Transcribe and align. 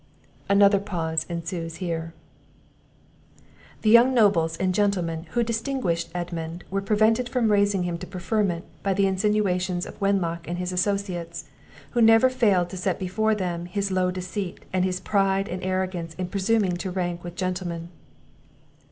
[Another 0.49 0.79
pause 0.79 1.27
ensues 1.29 1.75
here.] 1.75 2.15
The 3.83 3.91
young 3.91 4.15
nobles 4.15 4.57
and 4.57 4.73
gentlemen 4.73 5.27
who 5.33 5.43
distinguished 5.43 6.09
Edmund 6.15 6.63
were 6.71 6.81
prevented 6.81 7.29
from 7.29 7.51
raising 7.51 7.83
him 7.83 7.99
to 7.99 8.07
preferment 8.07 8.65
by 8.81 8.95
the 8.95 9.05
insinuations 9.05 9.85
of 9.85 10.01
Wenlock 10.01 10.47
and 10.47 10.57
his 10.57 10.71
associates, 10.71 11.45
who 11.91 12.01
never 12.01 12.31
failed 12.31 12.71
to 12.71 12.77
set 12.77 12.97
before 12.97 13.35
them 13.35 13.67
his 13.67 13.91
low 13.91 14.09
descent, 14.09 14.61
and 14.73 14.83
his 14.83 14.99
pride 14.99 15.47
and 15.47 15.61
arrogance 15.61 16.15
in 16.15 16.29
presuming 16.29 16.77
to 16.77 16.89
rank 16.89 17.23
with 17.23 17.35
gentlemen. 17.35 17.89